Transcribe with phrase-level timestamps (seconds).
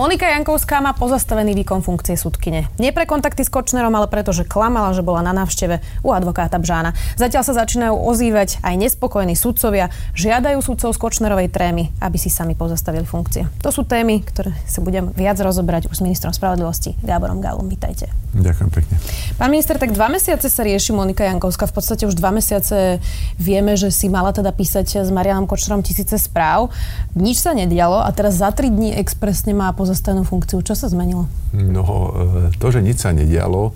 [0.00, 2.72] Monika Jankovská má pozastavený výkon funkcie sudkyne.
[2.80, 6.56] Nie pre kontakty s Kočnerom, ale preto, že klamala, že bola na návšteve u advokáta
[6.56, 6.96] Bžána.
[7.20, 12.56] Zatiaľ sa začínajú ozývať aj nespokojní sudcovia, žiadajú sudcov z Kočnerovej trémy, aby si sami
[12.56, 13.44] pozastavili funkcie.
[13.60, 17.68] To sú témy, ktoré sa budem viac rozobrať už s ministrom spravodlivosti Gáborom Galom.
[17.68, 18.08] Vítajte.
[18.32, 18.96] Ďakujem pekne.
[19.36, 21.68] Pán minister, tak dva mesiace sa rieši Monika Jankovská.
[21.68, 23.04] V podstate už dva mesiace
[23.36, 26.72] vieme, že si mala teda písať s Marianom Kočnerom tisíce správ.
[27.12, 30.62] Nič sa nedialo a teraz za tri dní expresne má pozastaviť zastanú funkciu.
[30.62, 31.26] Čo sa zmenilo?
[31.50, 33.74] No, e, to, že nič sa nedialo,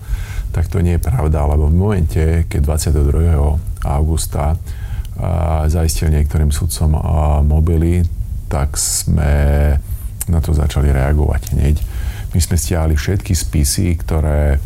[0.55, 2.61] tak to nie je pravda, lebo v momente, keď
[2.95, 3.59] 22.
[3.83, 4.55] augusta
[5.71, 6.91] zaistil niektorým sudcom
[7.47, 8.03] mobily,
[8.51, 9.71] tak sme
[10.27, 11.75] na to začali reagovať hneď.
[12.35, 14.59] My sme stiahli všetky spisy, ktoré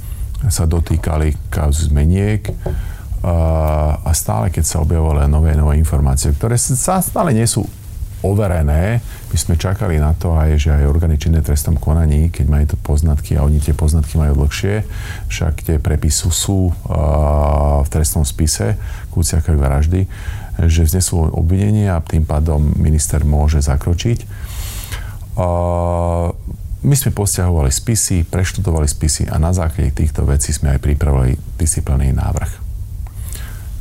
[0.50, 2.50] sa dotýkali kauz zmeniek
[4.00, 7.68] a stále, keď sa objavovali nové, nové informácie, ktoré sa stále nie sú
[8.22, 9.00] overené.
[9.32, 12.78] My sme čakali na to aj, že aj orgány činné trestom konaní, keď majú to
[12.80, 14.84] poznatky a oni tie poznatky majú dlhšie,
[15.32, 16.74] však tie prepisy sú uh,
[17.86, 18.76] v trestnom spise
[19.14, 20.06] Kuciaka vraždy,
[20.68, 24.28] že vznesú obvinenie a tým pádom minister môže zakročiť.
[25.40, 26.36] Uh,
[26.80, 32.16] my sme posťahovali spisy, preštudovali spisy a na základe týchto vecí sme aj pripravili disciplinný
[32.16, 32.52] návrh.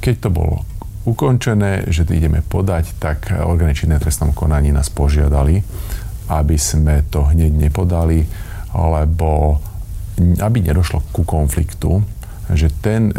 [0.02, 0.66] Keď to bolo
[1.04, 5.62] ukončené, že to ideme podať, tak orgány činné trestnom konaní nás požiadali,
[6.28, 8.26] aby sme to hneď nepodali,
[8.74, 9.60] lebo
[10.18, 12.02] aby nedošlo ku konfliktu,
[12.50, 13.14] že ten e,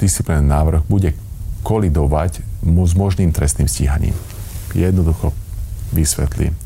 [0.00, 1.10] disciplinárny návrh bude
[1.62, 4.16] kolidovať mu s možným trestným stíhaním.
[4.72, 5.34] Jednoducho
[5.92, 6.56] vysvetlím.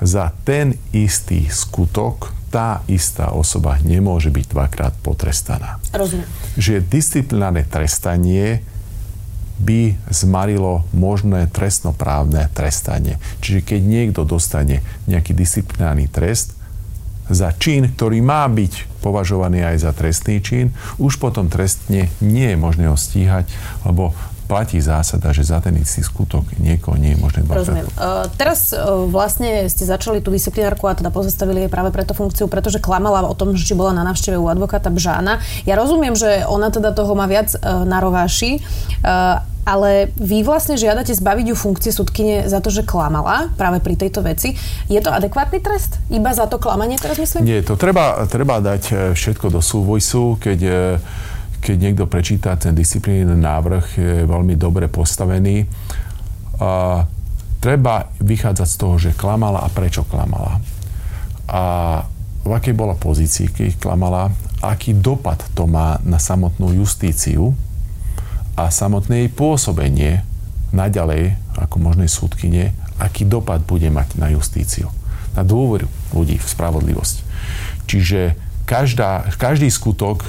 [0.00, 5.82] Za ten istý skutok tá istá osoba nemôže byť dvakrát potrestaná.
[5.92, 6.28] Rozumiem.
[6.56, 8.64] Že disciplinárne trestanie
[9.56, 13.16] by zmarilo možné trestnoprávne trestanie.
[13.40, 16.52] Čiže keď niekto dostane nejaký disciplinárny trest
[17.26, 22.58] za čin, ktorý má byť považovaný aj za trestný čin, už potom trestne nie je
[22.60, 23.48] možné ho stíhať,
[23.88, 24.12] lebo
[24.46, 27.86] platí zásada, že za ten istý skutok niekoho nie je možné Rozumiem.
[27.98, 32.46] Uh, teraz uh, vlastne ste začali tú disciplinárku a teda pozastavili jej práve preto funkciu,
[32.46, 35.42] pretože klamala o tom, že či bola na návšteve u advokáta Bžána.
[35.66, 38.62] Ja rozumiem, že ona teda toho má viac uh, na rováši,
[39.02, 43.98] uh, ale vy vlastne žiadate zbaviť ju funkcie sudkyne za to, že klamala práve pri
[43.98, 44.54] tejto veci.
[44.86, 45.98] Je to adekvátny trest?
[46.06, 47.42] Iba za to klamanie teraz myslím?
[47.42, 50.58] Nie, to treba, treba dať všetko do súvojsu, keď
[51.66, 55.66] keď niekto prečíta ten disciplínny návrh, je veľmi dobre postavený.
[56.62, 57.02] A
[57.58, 60.62] treba vychádzať z toho, že klamala a prečo klamala.
[61.50, 61.64] A
[62.46, 64.30] v akej bola pozícii, keď klamala,
[64.62, 67.50] aký dopad to má na samotnú justíciu
[68.54, 70.22] a samotné jej pôsobenie
[70.70, 72.70] naďalej ako možnej súdkyne,
[73.02, 74.86] aký dopad bude mať na justíciu,
[75.34, 77.16] na dôveru ľudí v spravodlivosť.
[77.90, 78.38] Čiže
[78.70, 80.22] každá, každý skutok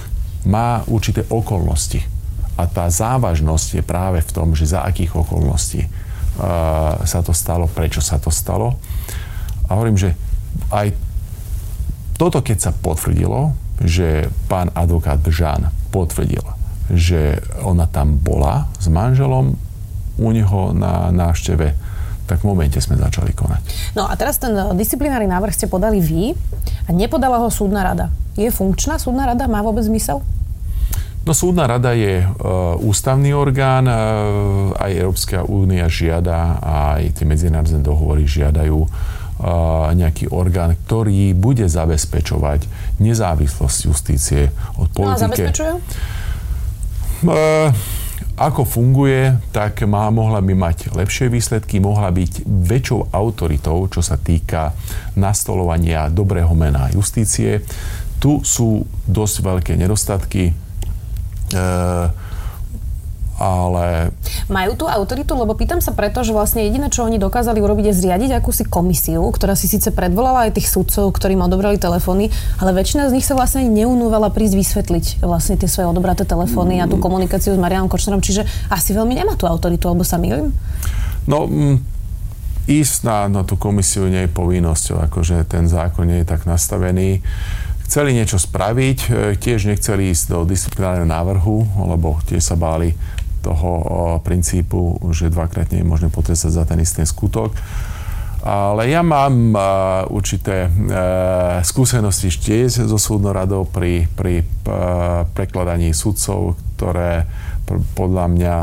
[0.47, 1.99] má určité okolnosti.
[2.57, 7.67] A tá závažnosť je práve v tom, že za akých okolností uh, sa to stalo,
[7.67, 8.79] prečo sa to stalo.
[9.67, 10.15] A hovorím, že
[10.71, 10.95] aj
[12.17, 16.41] toto, keď sa potvrdilo, že pán advokát Žán potvrdil,
[16.89, 19.53] že ona tam bola s manželom
[20.17, 21.77] u neho na návšteve,
[22.25, 23.93] tak v momente sme začali konať.
[23.93, 26.33] No a teraz ten disciplinárny návrh ste podali vy
[26.87, 28.09] a nepodala ho súdna rada.
[28.33, 29.45] Je funkčná súdna rada?
[29.45, 30.25] Má vôbec zmysel?
[31.27, 32.27] No súdna rada je e,
[32.79, 33.91] ústavný orgán, e,
[34.79, 38.89] aj Európska únia žiada, aj tie medzinárodné dohovory žiadajú e,
[39.91, 42.63] nejaký orgán, ktorý bude zabezpečovať
[43.03, 45.03] nezávislosť justície od politike.
[45.03, 45.75] No a zabezpečujú?
[48.37, 54.13] ako funguje, tak má, mohla by mať lepšie výsledky, mohla byť väčšou autoritou, čo sa
[54.15, 54.77] týka
[55.17, 57.65] nastolovania dobrého mena justície.
[58.21, 60.66] Tu sú dosť veľké nedostatky
[63.37, 64.09] ale...
[64.49, 65.37] Majú tú autoritu?
[65.37, 69.21] Lebo pýtam sa preto, že vlastne jediné, čo oni dokázali urobiť, je zriadiť akúsi komisiu,
[69.29, 73.37] ktorá si síce predvolala aj tých sudcov, ktorým odobrali telefóny, ale väčšina z nich sa
[73.37, 78.25] vlastne neunúvala prísť vysvetliť vlastne tie svoje odobraté telefóny a tú komunikáciu s Marianom Kočnerom,
[78.25, 80.49] čiže asi veľmi nemá tú autoritu, alebo sa milím?
[81.29, 81.77] No, m-
[82.67, 87.23] ísť na, na tú komisiu nie je povinnosťou, akože ten zákon nie je tak nastavený
[87.87, 92.93] chceli niečo spraviť, e, tiež nechceli ísť do disciplinárneho návrhu, lebo tiež sa báli
[93.47, 93.71] toho
[94.27, 97.55] princípu, že dvakrát nie je možné potrestať za ten istý skutok.
[98.47, 99.61] Ale ja mám uh,
[100.07, 100.71] určité
[101.67, 107.27] skúsenosti tiež zo súdnoradov pri, pri uh, prekladaní sudcov, ktoré
[107.97, 108.55] podľa mňa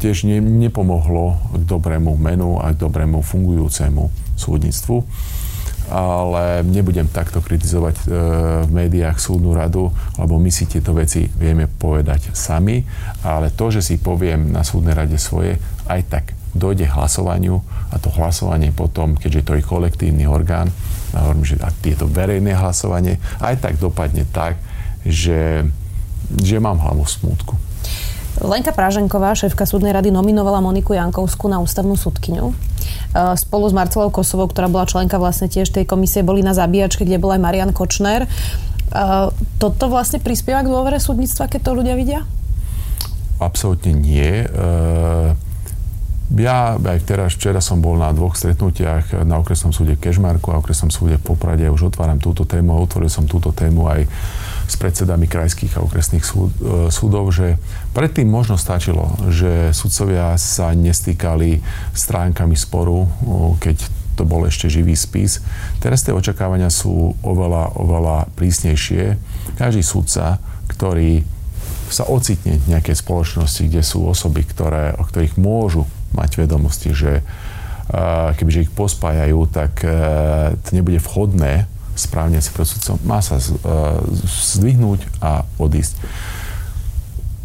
[0.00, 4.08] tiež ne, nepomohlo k dobrému menu a k dobrému fungujúcemu
[4.40, 5.04] súdnictvu.
[5.92, 8.04] Ale nebudem takto kritizovať e,
[8.64, 12.80] v médiách súdnu radu, lebo my si tieto veci vieme povedať sami,
[13.20, 16.24] ale to, že si poviem na súdnej rade svoje, aj tak
[16.56, 17.60] dojde k hlasovaniu
[17.92, 20.72] a to hlasovanie potom, keďže to je kolektívny orgán,
[21.14, 24.58] a hovorím, že a tieto verejné hlasovanie aj tak dopadne tak,
[25.06, 25.62] že,
[26.34, 27.54] že mám hlavu smútku.
[28.42, 32.73] Lenka Práženková, šéfka súdnej rady, nominovala Moniku Jankovskú na ústavnú súdkyňu.
[33.14, 37.06] E, spolu s Marcelou Kosovou, ktorá bola členka vlastne tiež tej komisie, boli na zabíjačke,
[37.06, 38.24] kde bol aj Marian Kočner.
[38.24, 38.28] E,
[39.60, 42.20] toto vlastne prispieva k dôvere súdnictva, keď to ľudia vidia?
[43.42, 44.44] Absolútne nie.
[44.44, 44.46] E,
[46.34, 50.88] ja aj teraz, včera som bol na dvoch stretnutiach na okresnom súde Kežmarku a okresnom
[50.88, 51.68] súde v Poprade.
[51.68, 54.08] Už otváram túto tému a otvoril som túto tému aj
[54.64, 57.60] s predsedami krajských a okresných súd, e, súdov, že
[57.92, 61.60] predtým možno stačilo, že sudcovia sa nestýkali
[61.92, 63.06] stránkami sporu,
[63.60, 63.76] keď
[64.14, 65.42] to bol ešte živý spis.
[65.82, 69.18] Teraz tie očakávania sú oveľa, oveľa prísnejšie.
[69.58, 70.38] Každý sudca,
[70.70, 71.26] ktorý
[71.90, 75.84] sa ocitne v nejakej spoločnosti, kde sú osoby, ktoré, o ktorých môžu
[76.14, 77.26] mať vedomosti, že
[78.34, 79.88] kebyže ich pospájajú, tak e,
[80.56, 83.44] to nebude vhodné správne si pred sudcom, má sa e,
[84.58, 85.94] zdvihnúť a odísť.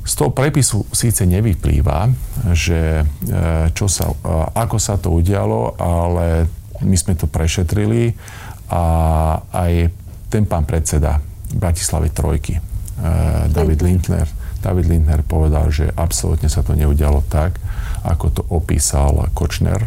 [0.10, 2.10] Z toho prepisu síce nevyplýva,
[2.57, 3.34] že e,
[3.78, 4.10] čo sa,
[4.57, 6.50] ako sa to udialo, ale
[6.81, 8.18] my sme to prešetrili
[8.69, 8.84] a
[9.54, 9.94] aj
[10.30, 12.62] ten pán predseda Bratislavy Trojky,
[13.50, 14.30] David Lindner,
[14.60, 17.56] David Lindner povedal, že absolútne sa to neudialo tak,
[18.04, 19.81] ako to opísal Kočner.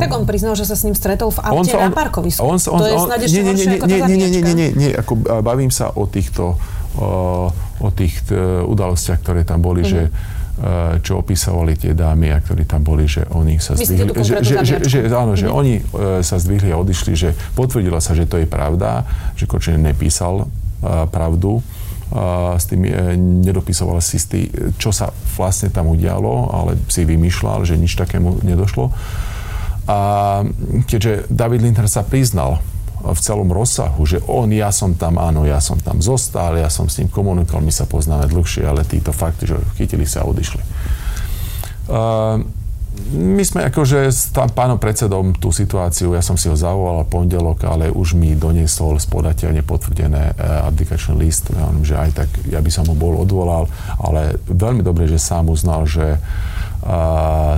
[0.00, 2.42] Tak on priznal, že sa s ním stretol v aute on, na parkovisku.
[2.44, 5.42] On, on, to je ešte nie, nie, nie, nie, nie, nie, nie, nie, nie, ako
[5.42, 6.56] bavím sa o týchto
[6.96, 9.92] o, o tých e, udalostiach, ktoré tam boli, mm-hmm.
[9.92, 10.10] že e,
[11.04, 14.76] čo opisovali tie dámy a ktorí tam boli, že oni sa zdvihli, že, že, že,
[14.88, 15.52] že, áno, že mhm.
[15.52, 15.82] oni e,
[16.24, 19.04] sa zdvihli a odišli, že potvrdilo sa, že to je pravda,
[19.36, 20.48] že Kočner nepísal
[20.86, 21.64] pravdu
[22.56, 22.86] s tým
[23.42, 24.46] nedopisoval si tý,
[24.78, 28.94] čo sa vlastne tam udialo, ale si vymýšľal, že nič takému nedošlo.
[29.86, 29.98] A
[30.86, 32.62] keďže David Lindner sa priznal
[33.02, 36.90] v celom rozsahu, že on, ja som tam, áno, ja som tam zostal, ja som
[36.90, 40.62] s ním komunikoval, my sa poznáme dlhšie, ale títo fakty, že chytili sa a odišli.
[41.86, 42.42] Uh,
[43.12, 47.62] my sme akože s tam pánom predsedom tú situáciu, ja som si ho zavolal pondelok,
[47.68, 51.52] ale už mi doniesol spodateľne potvrdené eh, abdikačný list.
[51.54, 53.70] Ja že aj tak ja by som ho bol odvolal,
[54.00, 56.18] ale veľmi dobre, že sám uznal, že
[56.86, 56.98] a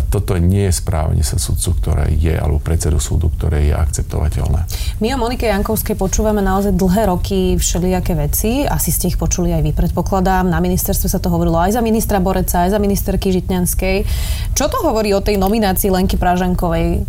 [0.09, 4.65] toto nie je správanie sa sudcu, ktoré je, alebo predsedu súdu, ktoré je akceptovateľné.
[5.05, 8.65] My o Monike Jankovskej počúvame naozaj dlhé roky všelijaké veci.
[8.65, 10.49] Asi ste ich počuli aj vy, predpokladám.
[10.49, 13.97] Na ministerstve sa to hovorilo aj za ministra Boreca, aj za ministerky Žitňanskej.
[14.57, 17.01] Čo to hovorí o tej nominácii Lenky Pražankovej, e,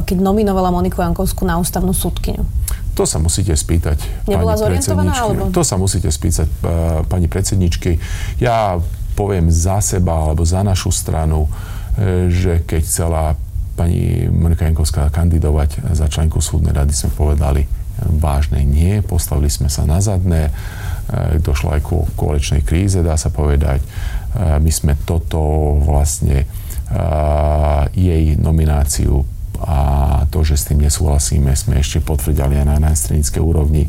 [0.00, 2.66] keď nominovala Moniku Jankovskú na ústavnú súdkyňu?
[2.96, 5.20] To sa musíte spýtať Nebola pani predsedničky.
[5.20, 5.44] Alebo?
[5.52, 6.64] To sa musíte spýtať uh,
[7.04, 8.00] pani predsedničky.
[8.40, 8.80] Ja
[9.16, 13.24] poviem za seba alebo za našu stranu, e, že keď chcela
[13.72, 17.64] pani Monika Jankovská kandidovať za členku súdnej rady, sme povedali
[17.96, 23.32] vážne nie, postavili sme sa na zadné, e, došlo aj ku kolečnej kríze, dá sa
[23.32, 23.80] povedať.
[23.80, 23.88] E,
[24.60, 25.40] my sme toto
[25.80, 26.44] vlastne
[27.98, 29.26] jej nomináciu
[29.58, 29.78] a
[30.28, 33.88] to, že s tým nesúhlasíme, sme ešte potvrdili aj na najstranickej úrovni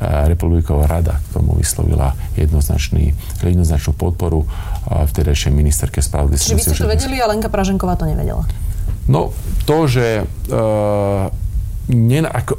[0.00, 3.12] republiková rada k tomu vyslovila jednoznačný,
[3.42, 4.46] jednoznačnú podporu
[4.86, 6.54] vtedajšej ministerke spravodlivosti.
[6.54, 8.46] Čiže vy ste to vedeli a Lenka Praženková to nevedela?
[9.08, 9.32] No,
[9.64, 11.26] to, že uh,
[11.90, 12.54] ne, ako,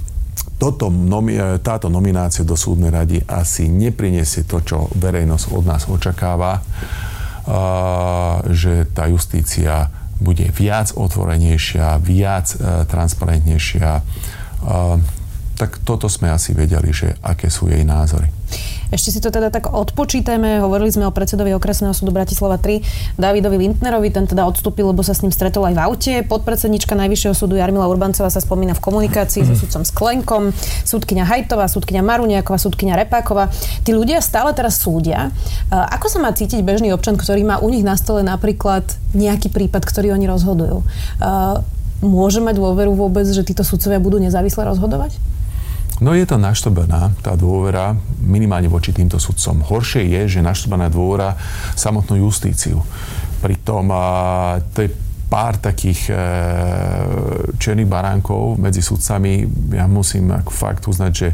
[0.62, 6.60] toto, nomi, táto nominácia do súdnej rady asi nepriniesie to, čo verejnosť od nás očakáva,
[6.60, 13.90] uh, že tá justícia bude viac otvorenejšia, viac uh, transparentnejšia.
[14.64, 15.00] Uh,
[15.56, 18.28] tak toto sme asi vedeli, že aké sú jej názory.
[18.86, 20.62] Ešte si to teda tak odpočítame.
[20.62, 24.14] Hovorili sme o predsedovi okresného súdu Bratislava 3, Davidovi Lindnerovi.
[24.14, 26.14] Ten teda odstúpil, lebo sa s ním stretol aj v aute.
[26.22, 29.46] Podpredsednička Najvyššieho súdu Jarmila Urbancová sa spomína v komunikácii mm.
[29.50, 30.42] so sudcom Sklenkom,
[30.86, 33.50] súdkynia Hajtová, súdkynia Maruniaková, súdkynia Repáková.
[33.82, 35.34] Tí ľudia stále teraz súdia.
[35.74, 38.86] Ako sa má cítiť bežný občan, ktorý má u nich na stole napríklad
[39.18, 40.86] nejaký prípad, ktorý oni rozhodujú?
[42.06, 45.18] Môže mať dôveru vôbec, že títo sudcovia budú nezávisle rozhodovať?
[45.96, 49.64] No je to naštobená tá dôvera minimálne voči týmto sudcom.
[49.64, 51.32] Horšie je, že naštobená dôvera
[51.72, 52.84] samotnú justíciu.
[53.40, 53.88] Pritom
[54.76, 54.90] to je
[55.26, 56.14] pár takých e,
[57.58, 59.48] černých baránkov medzi sudcami.
[59.72, 61.28] Ja musím ako fakt uznať, že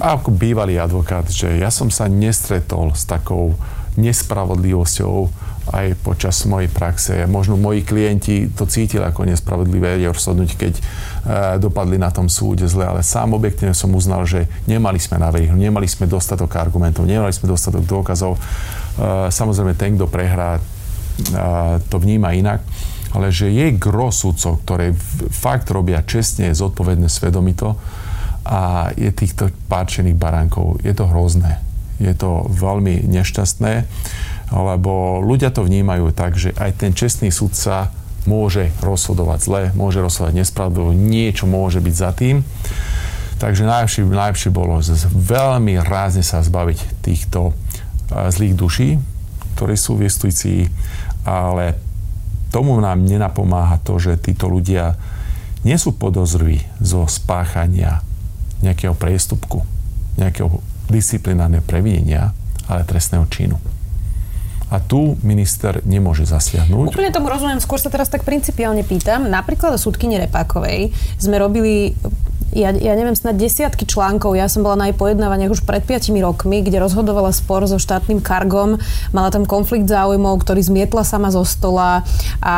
[0.00, 3.54] ako bývalý advokát, že ja som sa nestretol s takou
[3.94, 5.14] nespravodlivosťou
[5.72, 7.24] aj počas mojej praxe.
[7.24, 10.82] Možno moji klienti to cítili ako nespravodlivé rozhodnúť, keď e,
[11.56, 15.56] dopadli na tom súde zle, ale sám objektívne som uznal, že nemali sme na výhru,
[15.56, 18.36] nemali sme dostatok argumentov, nemali sme dostatok dôkazov.
[18.36, 18.40] E,
[19.32, 20.62] samozrejme, ten, kto prehrá, e,
[21.88, 22.60] to vníma inak
[23.14, 24.90] ale že je gro sudcov, ktoré
[25.30, 27.78] fakt robia čestne, zodpovedne, svedomito
[28.42, 30.82] a je týchto páčených baránkov.
[30.82, 31.62] Je to hrozné.
[32.02, 33.72] Je to veľmi nešťastné,
[34.54, 37.90] lebo ľudia to vnímajú tak, že aj ten čestný sudca
[38.24, 42.46] môže rozhodovať zle, môže rozhodovať nespravodlivo, niečo môže byť za tým.
[43.42, 44.78] Takže najlepšie, najlepšie bolo
[45.10, 47.52] veľmi rázne sa zbaviť týchto
[48.08, 48.90] zlých duší,
[49.58, 50.06] ktorí sú v
[51.26, 51.74] ale
[52.54, 54.94] tomu nám nenapomáha to, že títo ľudia
[55.66, 58.04] nie sú podozriví zo spáchania
[58.62, 59.66] nejakého priestupku,
[60.16, 62.30] nejakého disciplinárneho previnenia,
[62.70, 63.56] ale trestného činu.
[64.74, 66.90] A tu minister nemôže zasiahnuť.
[66.90, 69.30] Úplne tomu rozumiem, skôr sa teraz tak principiálne pýtam.
[69.30, 70.90] Napríklad o súdkyni Repákovej
[71.22, 71.94] sme robili
[72.54, 74.38] ja, ja neviem, snad desiatky článkov.
[74.38, 78.22] Ja som bola na jej pojednávaniach už pred 5 rokmi, kde rozhodovala spor so štátnym
[78.22, 78.78] kargom.
[79.10, 82.06] Mala tam konflikt záujmov, ktorý zmietla sama zo stola
[82.38, 82.54] a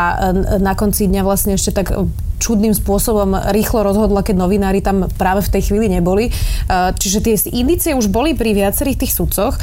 [0.60, 1.96] na konci dňa vlastne ešte tak
[2.36, 6.28] čudným spôsobom rýchlo rozhodla, keď novinári tam práve v tej chvíli neboli.
[7.00, 9.56] Čiže tie indície už boli pri viacerých tých sudcoch.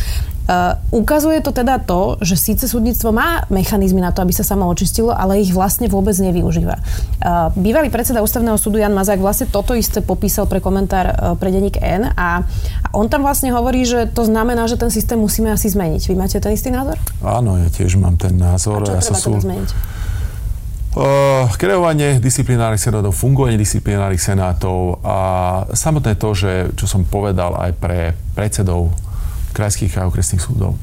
[0.43, 4.67] Uh, ukazuje to teda to, že síce súdnictvo má mechanizmy na to, aby sa samo
[4.67, 6.83] očistilo, ale ich vlastne vôbec nevyužíva.
[7.55, 11.79] Bývalý predseda ústavného súdu Jan Mazák vlastne toto isté popísal pre komentár uh, pre denník
[11.79, 15.71] N a, a on tam vlastne hovorí, že to znamená, že ten systém musíme asi
[15.71, 16.11] zmeniť.
[16.11, 16.99] Vy máte ten istý názor?
[17.23, 18.83] Áno, ja tiež mám ten názor.
[18.83, 19.69] A čo ja treba sa teda zmeniť?
[20.93, 25.17] Uh, kreovanie disciplinárnych senátov, fungovanie disciplinárnych senátov a
[25.73, 28.93] samotné to, že, čo som povedal aj pre predsedov
[29.57, 30.77] krajských a okresných súdov.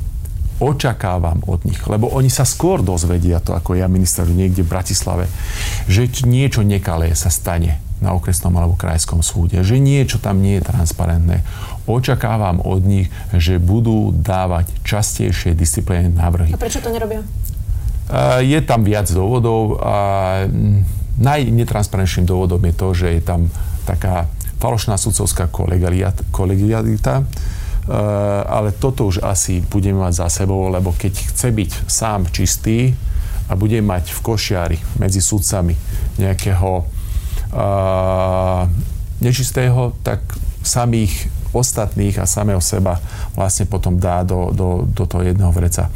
[0.59, 5.25] Očakávam od nich, lebo oni sa skôr dozvedia to, ako ja minister niekde v Bratislave,
[5.87, 10.69] že niečo nekalé sa stane na okresnom alebo krajskom súde, že niečo tam nie je
[10.69, 11.45] transparentné.
[11.85, 16.53] Očakávam od nich, že budú dávať častejšie disciplíne návrhy.
[16.53, 17.21] A prečo to nerobia?
[18.41, 19.97] Je tam viac dôvodov a
[21.21, 23.47] najnetransparentnejším dôvodom je to, že je tam
[23.87, 24.27] taká
[24.59, 25.47] falošná sudcovská
[26.33, 27.23] kolegialita,
[28.45, 32.93] ale toto už asi budeme mať za sebou, lebo keď chce byť sám čistý
[33.51, 35.75] a bude mať v košiari medzi sudcami
[36.19, 36.87] nejakého
[39.21, 40.23] nečistého, tak
[40.63, 43.03] samých ostatných a samého seba
[43.35, 45.91] vlastne potom dá do, do, do toho jedného vreca.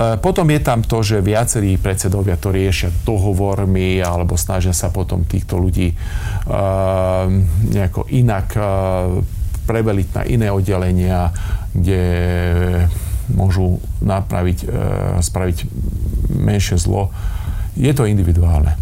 [0.00, 5.28] Eh, potom je tam to, že viacerí predsedovia to riešia dohovormi alebo snažia sa potom
[5.28, 7.28] týchto ľudí uh,
[7.68, 9.20] nejako inak uh,
[9.68, 11.28] preveliť na iné oddelenia,
[11.76, 12.02] kde
[13.30, 14.68] môžu napraviť, e,
[15.22, 15.58] spraviť
[16.34, 17.14] menšie zlo.
[17.78, 18.74] Je to individuálne.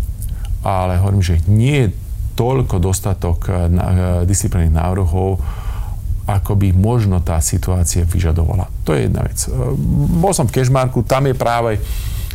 [0.62, 1.94] Ale hovorím, že nie je
[2.34, 3.58] toľko dostatok e, e,
[4.26, 5.38] disciplinných návrhov,
[6.28, 8.68] ako by možno tá situácia vyžadovala.
[8.84, 9.48] To je jedna vec.
[10.20, 11.80] Bol som v Kešmarku, tam je práve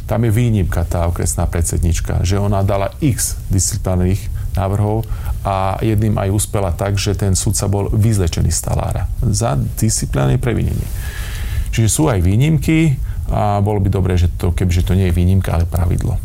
[0.03, 4.20] tam je výnimka tá okresná predsednička, že ona dala x disciplinárnych
[4.53, 5.08] návrhov
[5.48, 10.86] a jedným aj uspela tak, že ten sudca bol vyzlečený z talára za disciplinárne previnenie.
[11.72, 13.00] Čiže sú aj výnimky
[13.32, 16.20] a bolo by dobré, že to, kebyže to nie je výnimka, ale pravidlo.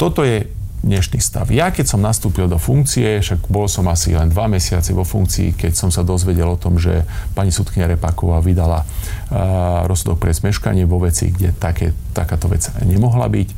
[0.00, 0.42] Toto je
[0.82, 1.46] dnešný stav.
[1.54, 5.54] Ja keď som nastúpil do funkcie, však bol som asi len dva mesiace vo funkcii,
[5.54, 7.06] keď som sa dozvedel o tom, že
[7.38, 13.30] pani sudkynia Repáková vydala uh, rozsudok pre zmeškanie vo veci, kde také, takáto vec nemohla
[13.30, 13.48] byť.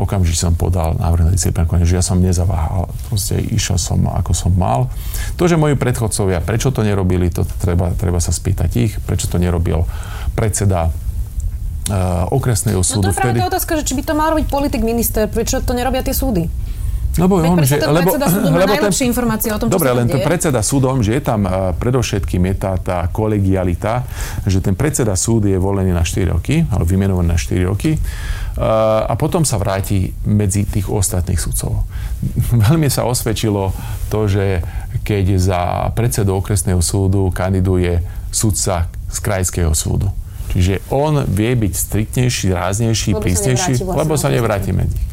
[0.00, 2.88] Okamžite som podal návrh na disciplinárne že ja som nezaváhal.
[3.12, 4.88] Proste išiel som, ako som mal.
[5.36, 9.36] To, že moji predchodcovia, prečo to nerobili, to treba, treba sa spýtať ich, prečo to
[9.36, 9.84] nerobil
[10.32, 13.10] predseda uh, okresného súdu.
[13.10, 13.50] No to je práve vtedy...
[13.52, 16.48] otázka, že či by to mal robiť politik minister, prečo to nerobia tie súdy?
[17.18, 18.14] Lebo on, že, lebo,
[18.54, 22.38] lebo ten, informácie o tom, Dobre, len ten predseda súdom, že je tam uh, predovšetkým
[22.50, 24.06] je tá, tá kolegialita,
[24.46, 29.10] že ten predseda súd je volený na 4 roky, alebo vymenovaný na 4 roky uh,
[29.10, 31.82] a potom sa vráti medzi tých ostatných súdcov.
[32.70, 33.74] Veľmi sa osvedčilo
[34.06, 34.62] to, že
[35.02, 35.60] keď za
[35.98, 37.98] predsedu okresného súdu kandiduje
[38.30, 40.14] súdca z krajského súdu.
[40.54, 45.10] Čiže on vie byť striktnejší, ráznejší, lebo prísnejší, sa lebo sa nevráti medzi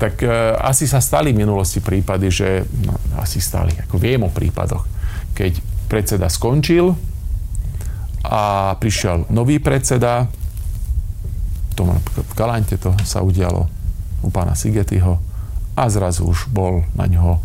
[0.00, 2.48] tak e, asi sa stali v minulosti prípady, že
[2.84, 4.86] no, asi stali, ako viem o prípadoch,
[5.36, 6.96] keď predseda skončil
[8.24, 10.26] a prišiel nový predseda,
[11.76, 13.68] to napríklad v Galante to sa udialo,
[14.24, 15.20] u pána Sigetyho
[15.76, 17.42] a zrazu už bol na ňoho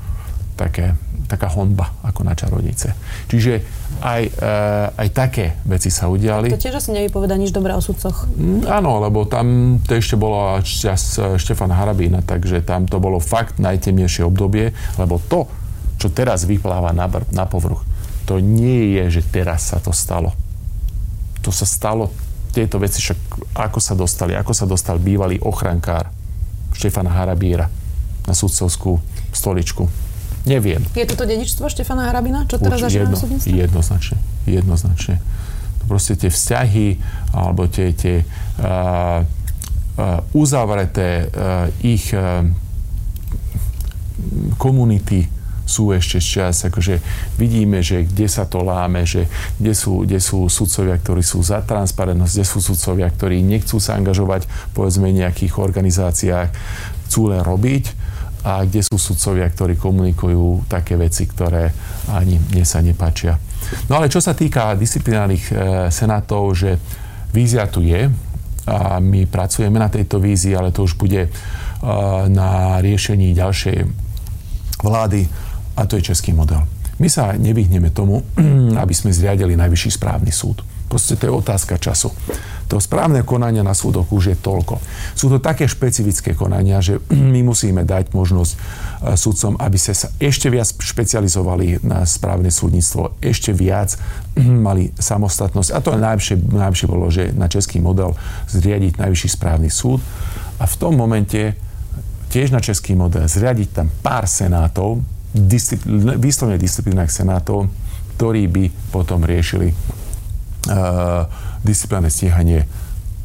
[0.60, 1.00] také,
[1.32, 2.92] taká honba ako na čarodnice.
[3.32, 3.64] Čiže
[4.04, 4.52] aj, e,
[5.00, 6.52] aj také veci sa udiali.
[6.52, 8.28] To tiež asi nevypoveda nič dobré o sudcoch.
[8.36, 13.64] Mm, áno, lebo tam to ešte bolo čas Štefana Harabína, takže tam to bolo fakt
[13.64, 15.48] najtemnejšie obdobie, lebo to,
[15.96, 17.88] čo teraz vypláva na, na povrch,
[18.28, 20.36] to nie je, že teraz sa to stalo.
[21.48, 22.12] To sa stalo
[22.52, 23.20] tieto veci, však
[23.56, 26.12] ako sa dostali, ako sa dostal bývalý ochrankár
[26.76, 27.72] Štefana Harabíra
[28.28, 29.00] na sudcovskú
[29.34, 30.09] stoličku.
[30.48, 30.84] Neviem.
[30.96, 33.40] Je toto dedičstvo Štefana Harabina, čo teraz zažívame jedno?
[33.44, 34.18] Jednoznačne.
[34.48, 35.16] Jednoznačne.
[35.82, 36.88] To proste tie vzťahy,
[37.36, 42.48] alebo tie, tie uh, uh, uzavreté uh, ich uh,
[44.56, 45.28] komunity
[45.70, 46.98] sú ešte čas, akože
[47.38, 49.30] vidíme, že kde sa to láme, že
[49.62, 53.94] kde sú, kde sú sudcovia, ktorí sú za transparentnosť, kde sú sudcovia, ktorí nechcú sa
[53.94, 56.50] angažovať povedzme nejakých organizáciách,
[57.06, 57.99] chcú len robiť
[58.44, 61.72] a kde sú sudcovia, ktorí komunikujú také veci, ktoré
[62.12, 63.36] ani mne sa nepačia.
[63.92, 65.54] No ale čo sa týka disciplinárnych e,
[65.92, 66.80] senátov, že
[67.36, 68.08] vízia tu je
[68.70, 71.30] a my pracujeme na tejto vízii, ale to už bude e,
[72.32, 73.78] na riešení ďalšej
[74.80, 75.28] vlády
[75.76, 76.64] a to je český model.
[77.00, 78.24] My sa nevyhneme tomu,
[78.84, 80.64] aby sme zriadili najvyšší správny súd.
[80.90, 82.10] Proste to je otázka času.
[82.70, 84.78] To správne konania na súdoch už je toľko.
[85.18, 87.02] Sú to také špecifické konania, že
[87.34, 88.58] my musíme dať možnosť e,
[89.18, 93.98] sudcom, aby sa ešte viac špecializovali na správne súdnictvo, ešte viac
[94.70, 95.70] mali samostatnosť.
[95.74, 98.14] A to najlepšie, najlepšie bolo, že na český model
[98.54, 100.00] zriadiť najvyšší správny súd.
[100.62, 101.58] A v tom momente
[102.30, 105.02] tiež na český model zriadiť tam pár senátov,
[105.34, 107.66] discipl- výslovne disciplinách senátov,
[108.18, 109.74] ktorí by potom riešili
[111.66, 112.62] disciplinárne stíhanie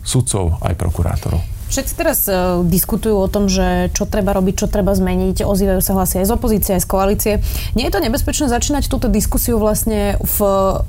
[0.04, 1.53] sudcov aj prokurátorov.
[1.71, 5.97] Všetci teraz uh, diskutujú o tom, že čo treba robiť, čo treba zmeniť, ozývajú sa
[5.97, 7.33] hlasy aj z opozície, aj z koalície.
[7.73, 10.38] Nie je to nebezpečné začínať túto diskusiu vlastne v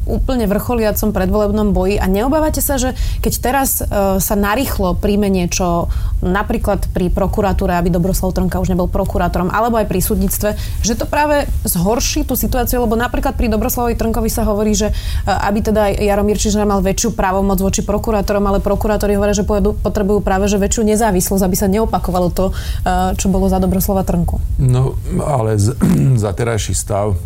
[0.06, 5.88] úplne vrcholiacom predvolebnom boji a neobávate sa, že keď teraz uh, sa narýchlo príjme niečo,
[6.20, 10.50] napríklad pri prokuratúre, aby Dobroslav Trnka už nebol prokurátorom, alebo aj pri súdnictve,
[10.84, 15.48] že to práve zhorší tú situáciu, lebo napríklad pri Dobroslavovi Trnkovi sa hovorí, že uh,
[15.48, 20.46] aby teda Jaromír Čižar mal väčšiu právomoc voči prokurátorom, ale prokurátori hovoria, že potrebujú práve
[20.46, 24.42] že väčšiu nezávislosť, aby sa neopakovalo to, eh, čo bolo za Dobroslova Trnku.
[24.58, 25.78] No, ale z,
[26.24, 27.18] za terajší stav e,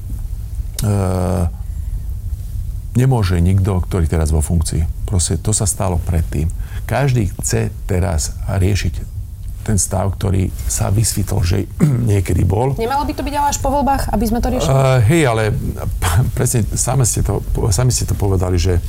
[2.98, 5.08] nemôže nikto, ktorý teraz vo funkcii.
[5.08, 6.50] Proste to sa stalo predtým.
[6.90, 9.20] Každý chce teraz riešiť
[9.64, 11.70] ten stav, ktorý sa vysvítol, že
[12.12, 12.74] niekedy bol.
[12.80, 14.74] Nemalo by to byť ale až po voľbách, aby sme to riešili?
[14.74, 15.54] Uh, hej, ale
[16.38, 18.82] presne sami ste, to, sami ste to povedali, že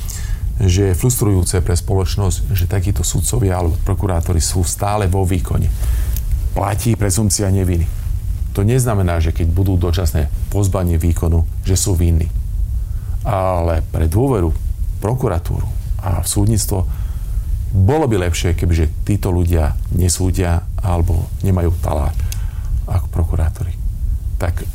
[0.61, 5.65] že je frustrujúce pre spoločnosť, že takíto sudcovia alebo prokurátori sú stále vo výkone.
[6.53, 7.87] Platí prezumcia neviny.
[8.53, 12.27] To neznamená, že keď budú dočasné pozbanie výkonu, že sú vinní.
[13.25, 14.51] Ale pre dôveru
[15.01, 15.65] prokuratúru
[16.01, 16.85] a v súdnictvo
[17.71, 22.13] bolo by lepšie, kebyže títo ľudia nesúdia alebo nemajú talát
[22.85, 23.73] ako prokurátori.
[24.37, 24.67] Tak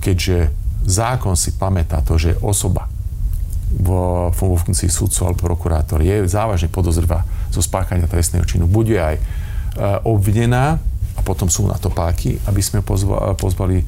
[0.00, 0.50] keďže
[0.88, 2.88] zákon si pamätá to, že osoba,
[3.78, 7.22] vo, funkcii sudcu alebo prokurátor je závažne podozrivá
[7.54, 8.66] zo spáchania trestného činu.
[8.66, 9.22] Bude aj e,
[10.02, 10.82] obvinená
[11.14, 13.86] a potom sú na to páky, aby sme pozva, pozvali e,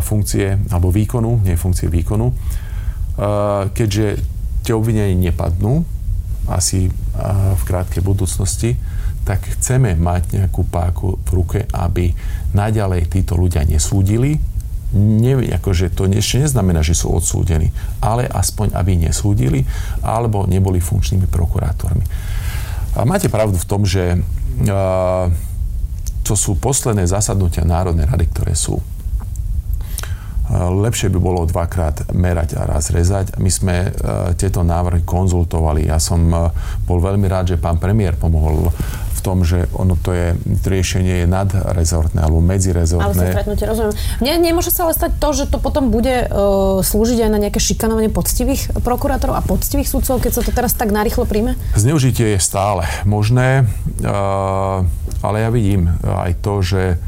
[0.00, 2.32] funkcie alebo výkonu, nie funkcie výkonu.
[2.32, 2.34] E,
[3.76, 4.22] keďže
[4.64, 5.84] tie obvinenia nepadnú,
[6.48, 6.90] asi e,
[7.56, 8.76] v krátkej budúcnosti,
[9.24, 12.12] tak chceme mať nejakú páku v ruke, aby
[12.52, 14.36] naďalej títo ľudia nesúdili,
[14.94, 19.66] ne, akože to ešte neznamená, že sú odsúdení, ale aspoň, aby nesúdili
[20.00, 22.06] alebo neboli funkčnými prokurátormi.
[22.94, 25.26] A máte pravdu v tom, že uh,
[26.24, 28.80] to sú posledné zasadnutia Národnej rady, ktoré sú.
[30.54, 33.40] Lepšie by bolo dvakrát merať a raz rezať.
[33.40, 33.88] My sme
[34.36, 35.88] tieto návrhy konzultovali.
[35.88, 36.20] Ja som
[36.84, 38.68] bol veľmi rád, že pán premiér pomohol
[39.24, 40.36] tom, že ono to je,
[40.68, 43.08] riešenie je nadrezortné alebo medzirezortné.
[43.08, 43.96] Ale stretnutie, rozumiem.
[44.20, 47.56] Nie, nemôže sa ale stať to, že to potom bude uh, slúžiť aj na nejaké
[47.56, 51.56] šikanovanie poctivých prokurátorov a poctivých sudcov, keď sa to teraz tak narýchlo príjme?
[51.72, 53.64] Zneužitie je stále možné,
[54.04, 54.84] uh,
[55.24, 57.00] ale ja vidím aj to, že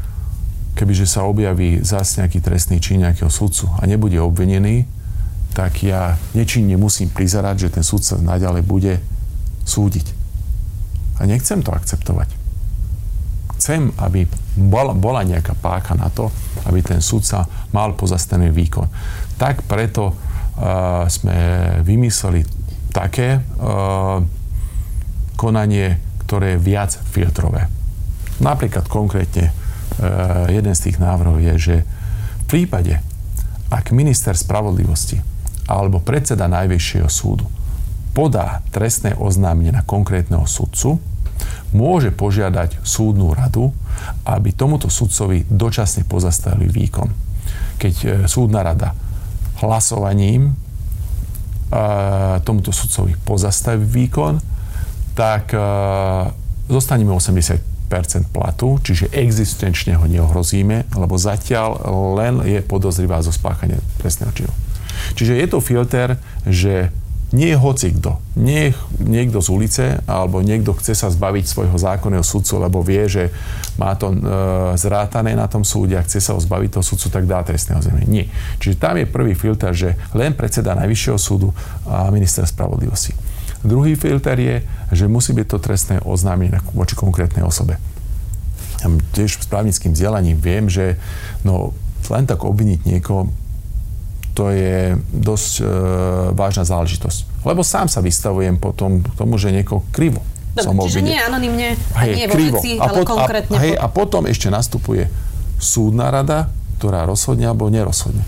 [0.73, 4.89] kebyže sa objaví zase nejaký trestný čin nejakého sudcu a nebude obvinený,
[5.53, 8.93] tak ja nečinne musím prizerať, že ten sudca naďalej bude
[9.65, 10.16] súdiť.
[11.17, 12.29] A nechcem to akceptovať.
[13.57, 16.29] Chcem, aby bola, bola nejaká páka na to,
[16.69, 18.85] aby ten sudca mal pozastavený výkon.
[19.41, 21.35] Tak preto uh, sme
[21.81, 22.45] vymysleli
[22.93, 24.21] také uh,
[25.33, 27.65] konanie, ktoré je viac filtrové.
[28.37, 29.49] Napríklad konkrétne
[30.53, 33.01] jeden z tých návrhov je, že v prípade,
[33.73, 35.17] ak minister spravodlivosti
[35.65, 37.49] alebo predseda Najvyššieho súdu
[38.17, 40.97] podá trestné oznámenie na konkrétneho sudcu,
[41.69, 43.69] môže požiadať súdnu radu,
[44.25, 47.13] aby tomuto sudcovi dočasne pozastavili výkon.
[47.77, 48.97] Keď e, súdna rada
[49.61, 50.53] hlasovaním e,
[52.41, 54.41] tomuto sudcovi pozastaví výkon,
[55.13, 55.61] tak e,
[56.73, 61.85] zostaneme 80% platu, čiže existenčne ho neohrozíme, lebo zatiaľ
[62.17, 64.53] len je podozrivá zo spáchania trestného činu.
[65.13, 66.17] Čiže je to filter,
[66.49, 66.89] že
[67.35, 68.23] nie je hoci kto.
[68.39, 68.71] Nie
[69.03, 73.27] niekto z ulice alebo niekto chce sa zbaviť svojho zákonného sudcu, lebo vie, že
[73.75, 74.17] má to e,
[74.79, 78.07] zrátané na tom súde a chce sa ho zbaviť toho sudcu, tak dá trestného oznámenie.
[78.07, 78.25] Nie.
[78.63, 81.51] Čiže tam je prvý filter, že len predseda Najvyššieho súdu
[81.83, 83.11] a minister spravodlivosti.
[83.59, 84.55] Druhý filter je,
[84.95, 87.75] že musí byť to trestné oznámenie voči konkrétnej osobe.
[88.79, 88.87] Ja
[89.17, 90.95] tiež s právnickým vzdelaním viem, že
[91.41, 91.73] no,
[92.07, 93.27] len tak obviniť niekoho
[94.37, 95.63] to je dosť e,
[96.37, 97.41] vážna záležitosť.
[97.41, 100.21] Lebo sám sa vystavujem potom tomu, že niekoho krivo
[100.53, 102.57] Dobre, som čiže nie anonimne, hej, nie vo krivo.
[102.57, 103.55] veci, a ale konkrétne.
[103.57, 105.05] A, hej, a potom ešte nastupuje
[105.57, 108.21] súdna rada, ktorá rozhodne alebo nerozhodne.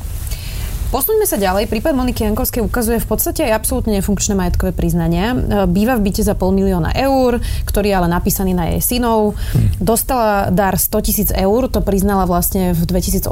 [0.89, 1.69] Posuňme sa ďalej.
[1.69, 5.37] Prípad Moniky Jankovskej ukazuje v podstate aj absolútne nefunkčné majetkové priznania.
[5.37, 7.37] E, býva v byte za pol milióna eur,
[7.69, 9.37] ktorý je ale napísaný na jej synov.
[9.77, 13.29] Dostala dar 100 tisíc eur, to priznala vlastne v 2018,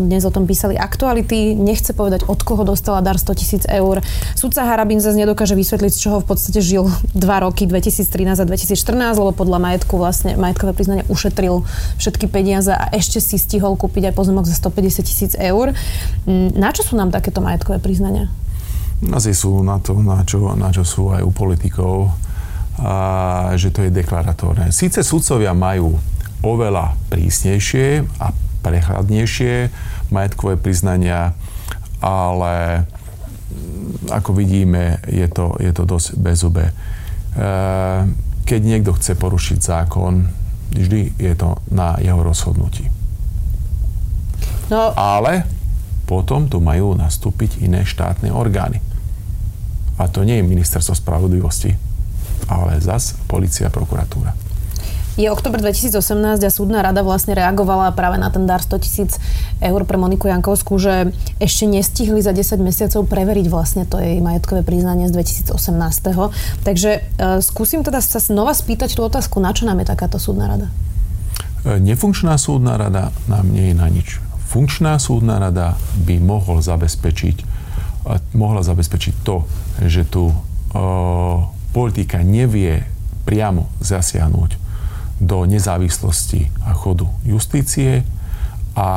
[0.00, 1.52] dnes o tom písali aktuality.
[1.52, 4.00] Nechce povedať, od koho dostala dar 100 tisíc eur.
[4.32, 9.20] Sudca Harabin zase nedokáže vysvetliť, z čoho v podstate žil 2 roky, 2013 a 2014,
[9.20, 11.68] lebo podľa majetku vlastne majetkové priznania ušetril
[12.00, 15.76] všetky peniaze a ešte si stihol kúpiť aj pozemok za 150 tisíc eur.
[16.56, 18.30] Na čo sú sú nám takéto majetkové priznania?
[19.10, 22.14] Asi sú na to, na čo, na čo sú aj u politikov,
[22.78, 22.94] a
[23.58, 24.70] že to je deklaratórne.
[24.70, 25.98] Síce sudcovia majú
[26.46, 28.30] oveľa prísnejšie a
[28.62, 29.54] prehľadnejšie
[30.14, 31.34] majetkové priznania,
[31.98, 32.86] ale
[34.14, 36.70] ako vidíme, je to, je to dosť bezube.
[36.70, 36.72] E,
[38.46, 40.30] keď niekto chce porušiť zákon,
[40.70, 42.86] vždy je to na jeho rozhodnutí.
[44.70, 44.94] No.
[44.94, 45.53] Ale
[46.04, 48.80] potom tu majú nastúpiť iné štátne orgány.
[49.96, 51.76] A to nie je ministerstvo spravodlivosti,
[52.50, 54.34] ale zas policia a prokuratúra.
[55.14, 59.22] Je oktober 2018 a súdna rada vlastne reagovala práve na ten dar 100 tisíc
[59.62, 64.66] eur pre Moniku Jankovskú, že ešte nestihli za 10 mesiacov preveriť vlastne to jej majetkové
[64.66, 65.14] priznanie z
[65.54, 65.54] 2018.
[66.66, 67.00] Takže e,
[67.46, 70.66] skúsim teda sa znova spýtať tú otázku, na čo nám je takáto súdna rada?
[71.62, 74.23] E, nefunkčná súdna rada nám nie je na nič
[74.54, 75.74] funkčná súdna rada
[76.06, 77.42] by mohol zabezpečiť,
[78.38, 79.42] mohla zabezpečiť to,
[79.82, 80.38] že tu uh,
[81.74, 82.86] politika nevie
[83.26, 84.62] priamo zasiahnuť
[85.18, 88.06] do nezávislosti a chodu justície
[88.78, 88.88] a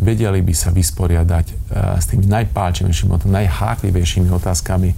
[0.00, 4.96] vedeli by sa vysporiadať uh, s tými najpálčivejšími, najháklivejšími otázkami,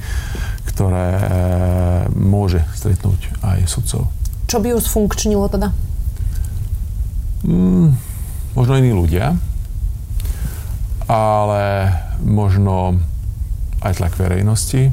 [0.71, 1.27] ktoré uh,
[2.15, 4.07] môže stretnúť aj sudcov.
[4.47, 5.75] Čo by ju sfunkčnilo teda?
[7.43, 7.99] Mm,
[8.55, 9.35] možno iní ľudia,
[11.13, 11.93] ale
[12.25, 12.97] možno
[13.85, 14.89] aj tlak verejnosti,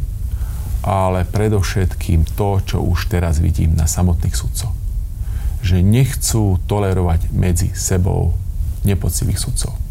[0.84, 4.76] ale predovšetkým to, čo už teraz vidím na samotných sudcoch.
[5.64, 8.36] Že nechcú tolerovať medzi sebou
[8.84, 9.89] nepocivých sudcov.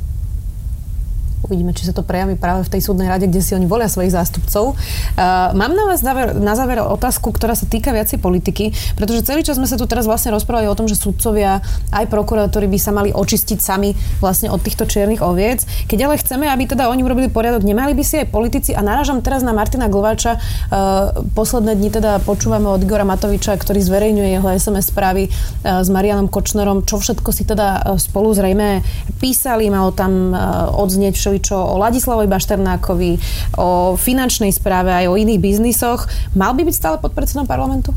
[1.39, 4.11] Uvidíme, či sa to prejaví práve v tej súdnej rade, kde si oni volia svojich
[4.11, 4.75] zástupcov.
[4.75, 6.03] Uh, mám na vás
[6.35, 10.11] na záver otázku, ktorá sa týka viacej politiky, pretože celý čas sme sa tu teraz
[10.11, 11.63] vlastne rozprávali o tom, že sudcovia
[11.95, 15.63] aj prokurátori by sa mali očistiť sami vlastne od týchto čiernych oviec.
[15.87, 19.23] Keď ale chceme, aby teda oni urobili poriadok, nemali by si aj politici, a narážam
[19.23, 24.49] teraz na Martina Glováča, uh, posledné dni teda počúvame od Igora Matoviča, ktorý zverejňuje jeho
[24.59, 28.83] SMS správy uh, s Marianom Kočnerom, čo všetko si teda spolu zrejme
[29.23, 30.35] písali, malo tam
[30.75, 33.13] odznieť čo o Ladislavovi Bašternákovi,
[33.61, 36.09] o finančnej správe aj o iných biznisoch.
[36.33, 37.93] Mal by byť stále pod predsedom parlamentu?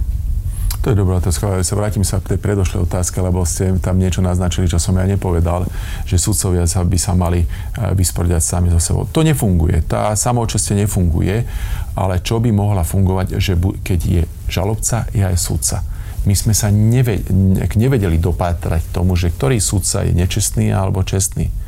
[0.82, 4.26] To je dobrá otázka, sa vrátim sa k tej predošlej otázke, lebo ste tam niečo
[4.26, 5.70] naznačili, čo som ja nepovedal,
[6.10, 7.48] že sudcovia by sa mali e,
[7.94, 9.06] vysporiadať sami so sebou.
[9.14, 9.86] To nefunguje.
[9.86, 11.46] Tá samoučastie nefunguje,
[11.94, 15.86] ale čo by mohla fungovať, že keď je žalobca, je aj sudca.
[16.26, 21.61] My sme sa nevedeli dopátrať tomu, že ktorý sudca je nečestný alebo čestný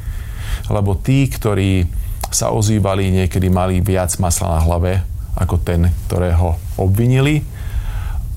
[0.70, 1.86] lebo tí, ktorí
[2.34, 5.06] sa ozývali, niekedy mali viac masla na hlave
[5.38, 7.46] ako ten, ktorého obvinili.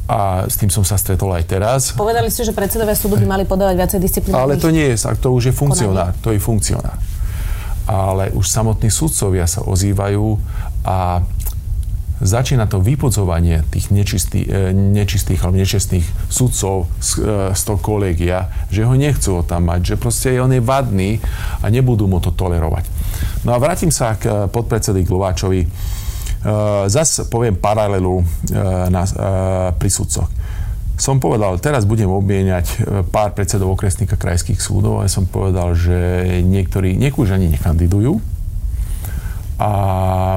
[0.06, 1.80] A s tým som sa stretol aj teraz.
[1.98, 5.28] Povedali ste, že predsedovia súdu by mali podávať viacej disciplinárnych Ale to nie je, to
[5.34, 6.14] už je funkcionár.
[6.22, 6.94] To je funkcionár.
[7.90, 10.38] Ale už samotní sudcovia sa ozývajú
[10.86, 11.26] a
[12.20, 18.48] začína to vypodzovanie tých nečistý, e, nečistých alebo nečestných sudcov z, e, z toho kolegia,
[18.72, 21.20] že ho nechcú tam mať, že proste on je vadný
[21.60, 22.88] a nebudú mu to tolerovať.
[23.44, 25.68] No a vrátim sa k e, podpredsedy Glováčovi.
[26.86, 28.22] Zas poviem paralelu
[28.86, 29.02] na,
[29.74, 30.30] pri sudcoch.
[30.94, 35.98] Som povedal, teraz budem obmieniať pár predsedov okresných a krajských súdov a som povedal, že
[36.46, 38.22] niektorí, niekúž ani nekandidujú,
[39.56, 39.70] a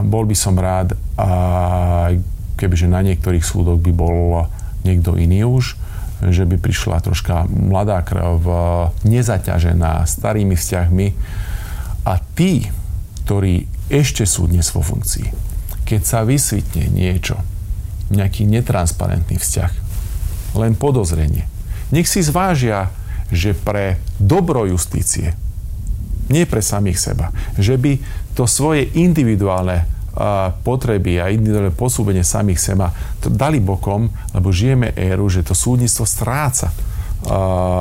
[0.08, 1.28] bol by som rád, a
[2.56, 4.48] kebyže na niektorých súdoch by bol
[4.88, 5.76] niekto iný už,
[6.28, 8.44] že by prišla troška mladá krv,
[9.08, 11.08] nezaťažená starými vzťahmi
[12.08, 12.68] a tí,
[13.24, 15.28] ktorí ešte sú dnes vo funkcii,
[15.88, 17.40] keď sa vysvitne niečo,
[18.12, 19.72] nejaký netransparentný vzťah,
[20.60, 21.46] len podozrenie,
[21.94, 22.90] nech si zvážia,
[23.30, 25.38] že pre dobro justície,
[26.30, 27.98] nie pre samých seba, že by
[28.38, 29.99] to svoje individuálne
[30.64, 32.92] potreby a individuálne posúbenie samých seba
[33.24, 36.72] dali bokom, lebo žijeme éru, že to súdnictvo stráca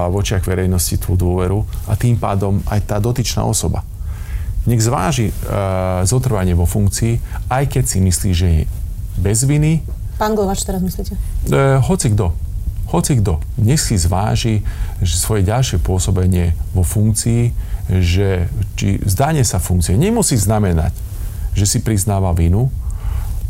[0.09, 3.87] v očiach verejnosti tú dôveru a tým pádom aj tá dotyčná osoba.
[4.67, 5.31] Nech zváži
[6.07, 8.63] zotrvanie vo funkcii, aj keď si myslí, že je
[9.19, 9.83] bez viny.
[10.19, 11.15] Pán Glovač teraz myslíte?
[11.47, 12.35] E, hoci kto.
[12.91, 13.39] Hoci kto.
[13.63, 14.67] Nech si zváži
[14.99, 17.55] že svoje ďalšie pôsobenie vo funkcii
[17.89, 20.93] že či zdanie sa funkcie nemusí znamenať,
[21.59, 22.71] že si priznáva vinu,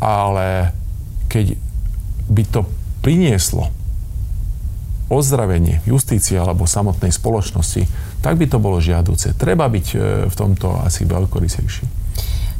[0.01, 0.73] ale
[1.29, 1.53] keď
[2.29, 2.65] by to
[3.05, 3.69] prinieslo
[5.09, 7.89] ozdravenie justície alebo samotnej spoločnosti,
[8.21, 9.33] tak by to bolo žiaduce.
[9.33, 9.97] Treba byť e,
[10.29, 11.85] v tomto asi veľkorysejší.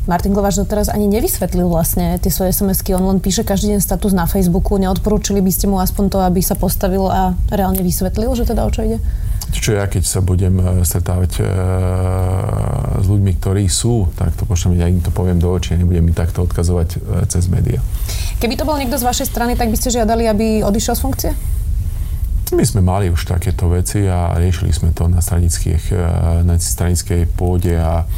[0.09, 2.97] Martin Glováš teraz ani nevysvetlil vlastne tie svoje SMS-ky.
[2.97, 4.81] On len píše každý deň status na Facebooku.
[4.81, 8.73] Neodporúčili by ste mu aspoň to, aby sa postavil a reálne vysvetlil, že teda o
[8.73, 8.97] čo ide?
[9.49, 11.43] Čo ja, keď sa budem e, stretávať e,
[13.01, 16.13] s ľuďmi, ktorí sú, tak to pošlem, ja im to poviem do očí, nebudem mi
[16.13, 17.81] takto odkazovať e, cez médiá.
[18.37, 21.31] Keby to bol niekto z vašej strany, tak by ste žiadali, aby odišiel z funkcie?
[22.49, 28.09] My sme mali už takéto veci a riešili sme to na, na stranickej pôde a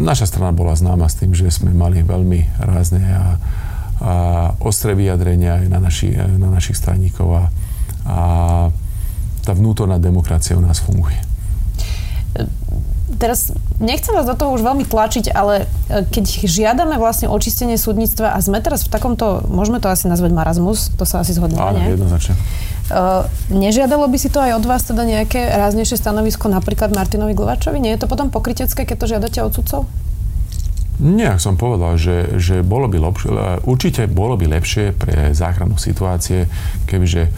[0.00, 3.24] naša strana bola známa s tým, že sme mali veľmi rázne a,
[4.00, 4.12] a
[4.64, 7.44] ostré vyjadrenia aj na, naši, na našich straníkov a,
[8.08, 8.18] a
[9.42, 11.18] tá vnútorná demokracia u nás funguje.
[13.12, 18.32] Teraz nechcem vás do toho už veľmi tlačiť, ale e, keď žiadame vlastne očistenie súdnictva
[18.32, 21.76] a sme teraz v takomto, môžeme to asi nazvať marazmus, to sa asi zhodneme, Áno,
[21.76, 21.92] nie?
[21.92, 22.34] jednoznačne.
[22.92, 27.78] Uh, nežiadalo by si to aj od vás teda nejaké ráznejšie stanovisko napríklad Martinovi Glovačovi?
[27.78, 29.80] Nie je to potom pokrytecké, keď to žiadate od sudcov?
[31.02, 33.30] Nie, som povedal, že, že bolo by lepšie,
[33.64, 36.46] určite bolo by lepšie pre záchranu situácie,
[36.86, 37.32] kebyže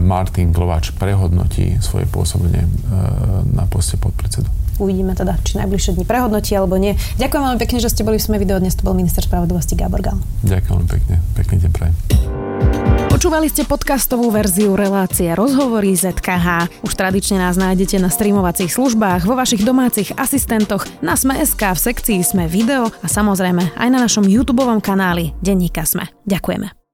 [0.00, 4.48] Martin Glovač prehodnotí svoje pôsobenie uh, na poste podpredsedu.
[4.76, 6.92] Uvidíme teda, či najbližšie dni prehodnotí alebo nie.
[7.16, 8.60] Ďakujem veľmi pekne, že ste boli v Sme video.
[8.60, 10.20] Dnes to bol minister spravodlivosti Gábor Gál.
[10.44, 11.14] Ďakujem veľmi pekne.
[11.32, 11.94] Pekný deň prajem.
[13.08, 16.68] Počúvali ste podcastovú verziu relácie Rozhovory ZKH.
[16.84, 22.20] Už tradične nás nájdete na streamovacích službách, vo vašich domácich asistentoch, na Sme.sk, v sekcii
[22.20, 26.12] Sme video a samozrejme aj na našom YouTube kanáli Denníka Sme.
[26.28, 26.85] Ďakujeme.